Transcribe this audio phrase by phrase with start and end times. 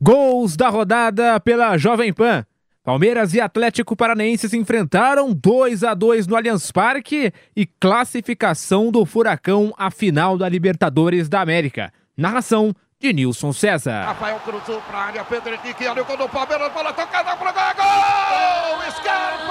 [0.00, 2.44] Gols da rodada pela Jovem Pan.
[2.84, 9.06] Palmeiras e Atlético Paranaense se enfrentaram 2 a 2 no Allianz Parque e classificação do
[9.06, 11.90] Furacão à final da Libertadores da América.
[12.14, 14.04] Narração de Nilson César.
[14.04, 17.52] Rafael cruzou para a área, Pedro Henrique, olha o gol do Palmeiras, bola tocada para
[17.72, 18.92] gol!
[18.92, 19.45] Scarpa!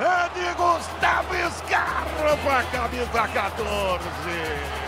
[0.00, 4.85] É de Gustavo Scarpa, camisa 14.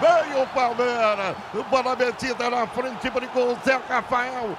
[0.00, 1.36] Veio o Palmeiras,
[1.68, 4.56] bola metida na frente, brincou o Zé Rafael,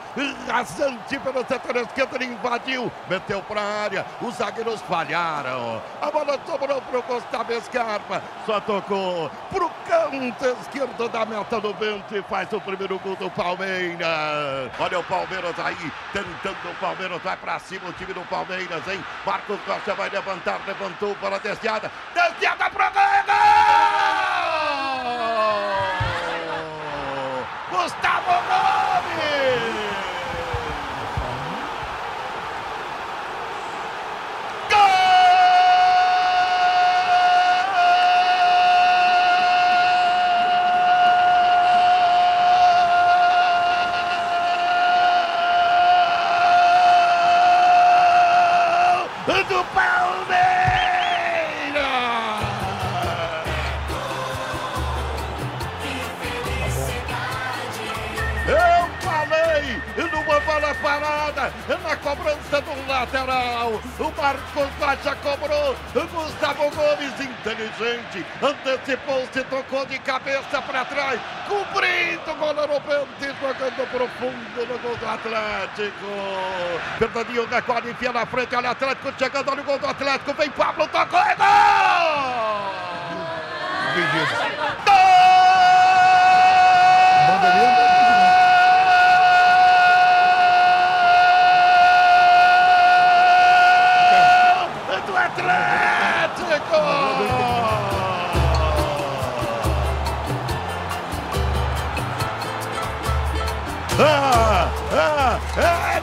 [0.47, 6.37] rasante pelo setor esquerdo, ele invadiu, meteu para a área, os zagueiros falharam, a bola
[6.45, 12.17] sobrou para o Gustavo Scarpa, só tocou para o canto esquerdo da meta do vento
[12.17, 14.71] e faz o primeiro gol do Palmeiras.
[14.77, 19.03] Olha o Palmeiras aí, tentando o Palmeiras, vai para cima o time do Palmeiras, hein?
[19.25, 22.91] Marcos Costa vai levantar, levantou para a desviada, desviada para o
[49.29, 50.39] do Palmeiras!
[58.47, 60.98] Eu falei numa bola para
[61.83, 63.81] na cobrança do lateral.
[63.99, 65.75] O Marcos Baixa cobrou.
[65.93, 74.65] Gustavo Gomes, inteligente, antecipou-se, tocou de cabeça para trás, cobrindo o goleiro Bente, jogando profundo
[74.65, 76.07] no gol do Atlético.
[76.97, 80.49] Fernandinho recolhe, enfia na frente, olha o Atlético chegando, olha o gol do Atlético, vem
[80.51, 82.79] Pablo, tocou, é gol!
[84.85, 84.99] Gol!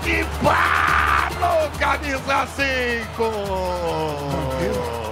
[0.07, 5.06] De Pablo, camisa 5.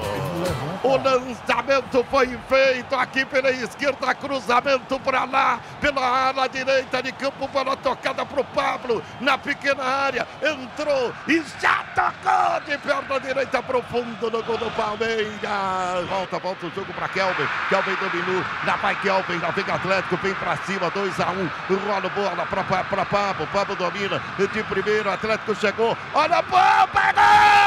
[0.84, 7.48] O lançamento foi feito aqui pela esquerda, cruzamento para lá, pela área direita de campo,
[7.48, 13.62] bola tocada para o Pablo, na pequena área, entrou e já tocou de perna direita
[13.62, 16.06] profundo no gol do Palmeiras.
[16.06, 20.34] Volta, volta o jogo para Kelvin, Kelvin dominou, na vai Kelvin, na vem Atlético, vem
[20.34, 25.54] para cima, 2 a 1 um, rola bola para Pablo, Pablo domina de primeiro, Atlético
[25.54, 27.63] chegou, olha a bola, pegou!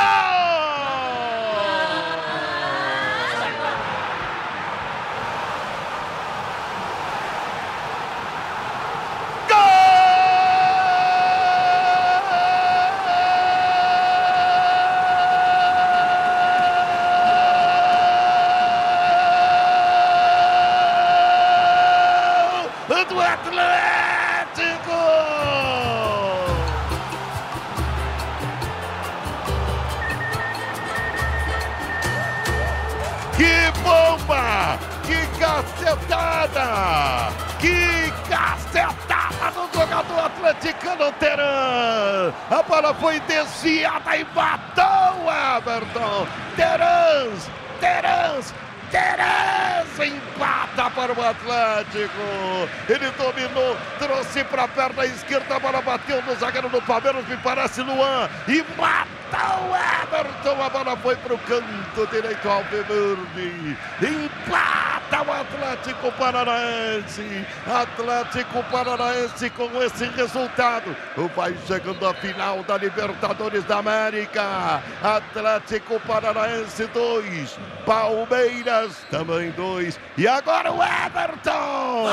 [35.40, 37.31] Cacetada!
[37.59, 42.34] Que cacetada do jogador atleticano Teran!
[42.50, 46.28] A bola foi desviada e matou Everton!
[46.56, 47.50] Terans!
[47.79, 48.53] Terans!
[48.91, 52.69] Terence empata para o Atlético.
[52.87, 57.37] Ele dominou, trouxe para a perna esquerda, a bola bateu no zagueiro do Palmeiras, me
[57.37, 60.63] parece Luan, e matou Everton.
[60.63, 63.78] A bola foi para o canto direito ao Verde.
[64.01, 67.45] Empata Mata o Atlético Paranaense.
[67.65, 70.95] Atlético Paranaense com esse resultado
[71.35, 74.81] vai chegando à final da Libertadores da América.
[75.01, 79.99] Atlético Paranaense 2, Palmeiras também 2.
[80.17, 82.07] E agora o Everton.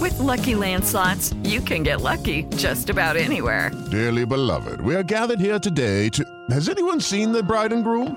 [0.00, 3.70] With lucky landslots, you can get lucky just about anywhere.
[3.90, 6.24] Dearly beloved, we are gathered here today to.
[6.50, 8.16] Has anyone seen the bride and groom?